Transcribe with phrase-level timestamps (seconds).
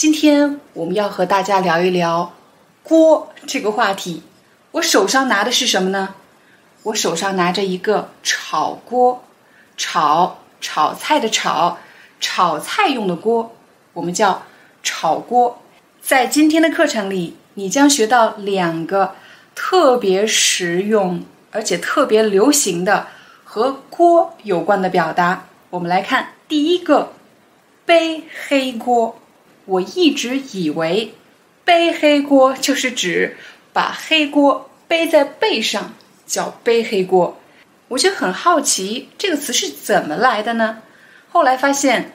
[0.00, 2.32] 今天我们要和大家聊一聊
[2.82, 4.22] 锅这个话题。
[4.70, 6.14] 我手上拿的是什么呢？
[6.84, 9.22] 我手上拿着一个炒锅，
[9.76, 11.76] 炒炒菜的炒，
[12.18, 13.54] 炒菜用的锅，
[13.92, 14.44] 我们叫
[14.82, 15.60] 炒锅。
[16.00, 19.14] 在今天的课程里，你将学到两个
[19.54, 23.08] 特别实用而且特别流行的
[23.44, 25.44] 和锅有关的表达。
[25.68, 27.12] 我们来看第一个，
[27.84, 29.19] 背黑锅。
[29.70, 31.14] 我一直以为，
[31.64, 33.36] 背黑锅就是指
[33.72, 35.94] 把黑锅背在背上，
[36.26, 37.40] 叫背黑锅。
[37.86, 40.82] 我就很好奇这个词是怎么来的呢？
[41.30, 42.12] 后来发现，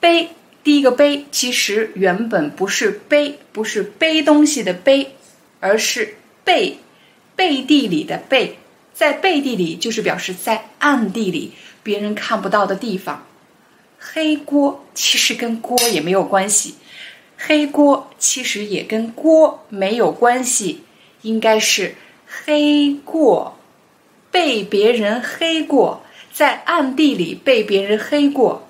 [0.00, 0.30] 背
[0.64, 5.14] 第一个背其实原本不是背，不是背东西的背，
[5.60, 6.78] 而是背，
[7.36, 8.58] 背地里的背，
[8.92, 11.52] 在背地里就是表示在暗地里，
[11.84, 13.24] 别人看不到的地方。
[14.02, 16.74] 黑锅其实跟锅也没有关系，
[17.36, 20.82] 黑锅其实也跟锅没有关系，
[21.20, 21.94] 应该是
[22.26, 23.58] 黑过，
[24.30, 28.66] 被别人黑过，在暗地里被别人黑过。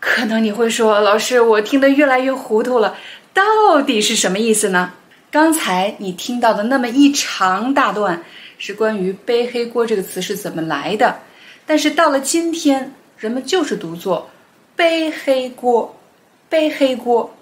[0.00, 2.96] 可能你会说，老师，我听得越来越糊涂了，
[3.34, 4.94] 到底是什么意思呢？
[5.30, 8.22] 刚才你听到的那么一长大段，
[8.56, 11.20] 是关于“背黑锅”这个词是怎么来的，
[11.66, 14.30] 但是到了今天，人们就是读作。
[14.76, 15.94] 背黑锅，
[16.48, 17.32] 背黑锅。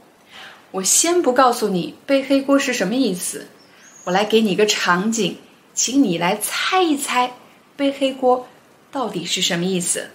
[0.70, 3.48] 我先不告诉你背黑锅是什么意思，
[4.05, 5.39] 我来给你一个场景，
[5.72, 7.33] 请你来猜一猜
[7.74, 8.46] 背黑锅
[8.90, 10.11] 到底是什么意思。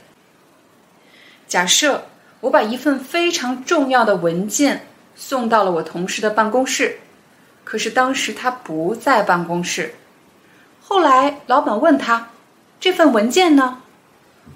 [1.47, 2.05] 假设
[2.41, 6.99] 我把一份非常重要的文件送到了我同事的办公室，
[7.63, 9.95] 可是当时他不在办公室。
[10.81, 12.29] 后来老板问他
[12.79, 13.81] 这份文件呢，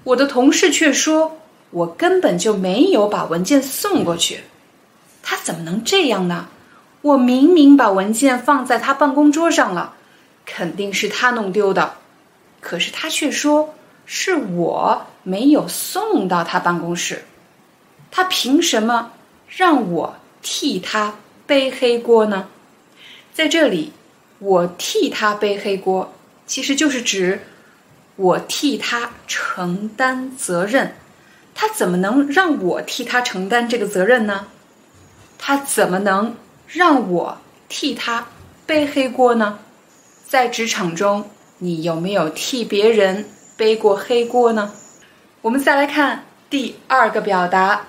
[0.03, 1.40] 我的同事却说。
[1.72, 4.42] 我根本就没有把文件送过去，
[5.24, 6.48] 他怎么能这样呢？
[7.02, 9.96] 我明明把文件放在他办公桌上了，
[10.46, 11.96] 肯定是他弄丢的。
[12.59, 13.74] 可是他却说
[14.06, 17.24] 是我没有送到他办公室，
[18.12, 19.14] 他凭什么
[19.48, 21.16] 让我替他
[21.48, 22.48] 背黑锅呢？
[23.34, 23.94] 在这里，
[24.38, 26.14] 我替他背黑锅，
[26.46, 27.42] 其实就是指
[28.18, 30.96] 我替他承担责任。
[31.53, 34.47] 他怎么能让我替他承担这个责任呢？
[35.38, 36.35] 他怎么能
[36.67, 37.38] 让我
[37.69, 38.28] 替他
[38.66, 39.59] 背黑锅呢？
[40.28, 44.73] 在职场中，你有没有替别人背过黑锅呢？
[45.41, 47.88] 我们再来看第二个表达，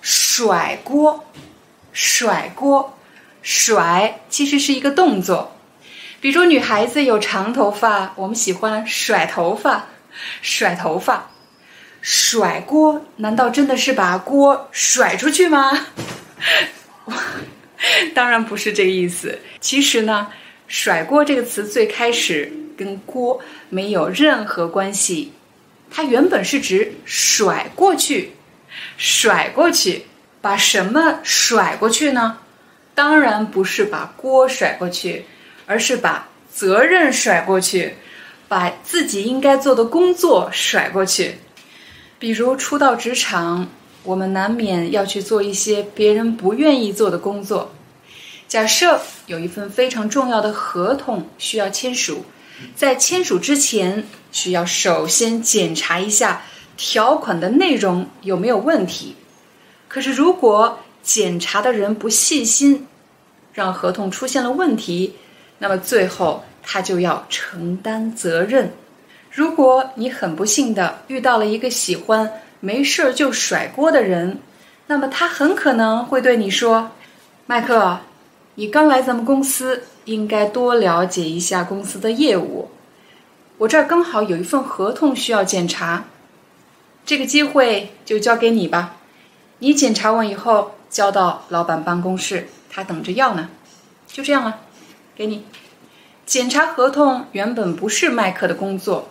[0.00, 1.24] 甩锅。
[1.92, 2.96] 甩锅，
[3.42, 5.56] 甩其实是一个动作，
[6.20, 9.86] 比如女孩子有长头发，我们喜欢甩头发，
[10.40, 11.29] 甩头发。
[12.00, 13.04] 甩锅？
[13.16, 15.86] 难道真的是把锅甩出去吗？
[18.14, 19.38] 当然不是这个意思。
[19.60, 20.28] 其实呢
[20.68, 25.32] ，“甩锅”这个词最开始跟锅没有任何关系，
[25.90, 28.32] 它原本是指甩过去，
[28.96, 30.06] 甩过去，
[30.40, 32.38] 把什么甩过去呢？
[32.94, 35.24] 当然不是把锅甩过去，
[35.66, 37.94] 而是把责任甩过去，
[38.48, 41.36] 把自己应该做的工作甩过去。
[42.20, 43.66] 比如初到职场，
[44.02, 47.72] 我们难免要去做一些别人不愿意做的工作。
[48.46, 52.26] 假设有一份非常重要的合同需要签署，
[52.76, 56.42] 在签署之前，需要首先检查一下
[56.76, 59.16] 条款的内容有没有问题。
[59.88, 62.86] 可是如果检查的人不细心，
[63.54, 65.14] 让合同出现了问题，
[65.58, 68.74] 那么最后他就要承担责任。
[69.30, 74.40] 如果你很不幸的遇到了一个喜欢没事儿就甩锅的人，
[74.88, 76.90] 那么他很可能会对你说
[77.46, 78.00] ：“麦克，
[78.56, 82.70] 你刚来咱们公司，应该多了解一下公司的业务。
[83.58, 86.06] 我这儿刚好有一份合同需要检查，
[87.06, 88.96] 这个机会就交给你吧。
[89.60, 93.48] 你检查完以后交到老板办公室，他等着要呢。
[94.08, 94.58] 就这样了，
[95.14, 95.44] 给你。
[96.26, 99.08] 检查合同原本不是麦克的工作。”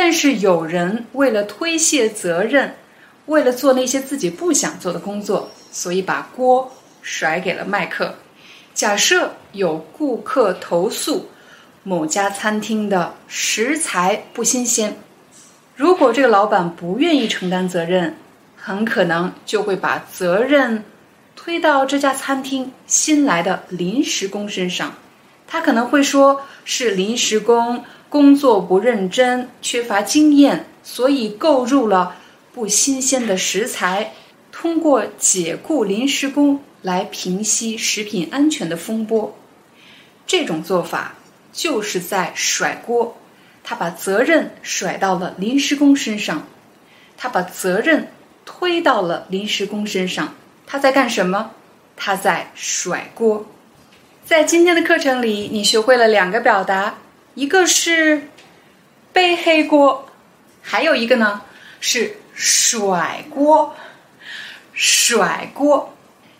[0.00, 2.76] 但是有人为了推卸责任，
[3.26, 6.72] 为了做那些自己不想做的工作，所以把锅
[7.02, 8.14] 甩给了麦克。
[8.72, 11.28] 假设有顾客投诉
[11.82, 14.96] 某家餐厅的食材不新鲜，
[15.74, 18.14] 如果这个老板不愿意承担责任，
[18.56, 20.84] 很可能就会把责任
[21.34, 24.94] 推到这家餐厅新来的临时工身上。
[25.48, 32.16] 他可能会说是临时工工作不认真、缺乏经验，所以购入了
[32.52, 34.12] 不新鲜的食材。
[34.50, 39.36] 通过解雇临时工来平息食品安全的风波，
[40.26, 41.14] 这种做法
[41.52, 43.16] 就是在甩锅。
[43.62, 46.48] 他把责任甩到了临时工身上，
[47.16, 48.08] 他把责任
[48.44, 50.34] 推到了临时工身上。
[50.66, 51.52] 他在干什么？
[51.94, 53.46] 他在甩锅。
[54.24, 56.98] 在今天的课程里，你学会了两个表达，
[57.38, 58.30] 一个是
[59.12, 60.08] 背黑锅，
[60.60, 61.40] 还有一个呢
[61.78, 63.76] 是甩锅。
[64.72, 65.94] 甩锅，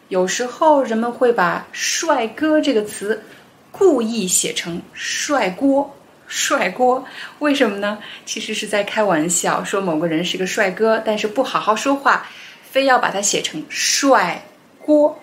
[0.08, 3.22] 有时候人们会把“帅哥”这个词
[3.70, 5.96] 故意写成“帅锅”。
[6.26, 7.04] 帅锅，
[7.38, 8.00] 为什么呢？
[8.26, 12.26] 其实是在开玩笑，说某个人是个帅哥，但是不好好说话，
[12.68, 14.42] 非要把它写成“帅
[14.80, 15.16] 锅”。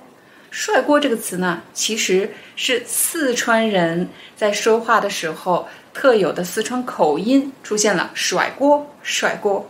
[0.57, 4.07] 帅锅这个词呢，其实是四川人
[4.37, 9.69] 在说话的时候特有的四川口音出现了“甩锅”，甩锅。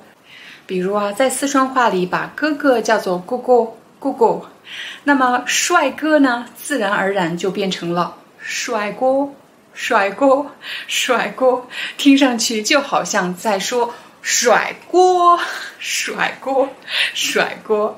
[0.67, 4.51] 比如啊，在四川话里，把哥哥叫做“哥哥哥哥”，
[5.05, 9.33] 那么帅哥呢，自然而然就变成了“帅锅
[9.73, 10.51] 帅锅
[10.85, 11.67] 帅锅”，
[11.97, 15.39] 听上去就好像在说“甩锅
[15.79, 16.69] 甩锅
[17.15, 17.97] 甩锅”。